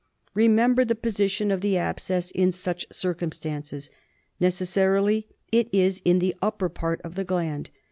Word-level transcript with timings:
Remember 0.33 0.83
the 0.83 0.95
position 0.95 1.51
of 1.51 1.61
the 1.61 1.77
abscess 1.77 2.31
in 2.31 2.51
such 2.51 2.87
circumstances. 2.91 3.91
Necessarily 4.39 5.27
it 5.51 5.69
is 5.71 6.01
in 6.03 6.17
the 6.17 6.35
upper 6.41 6.69
part 6.69 6.99
of 7.01 7.13
the 7.13 7.23
gland. 7.23 7.69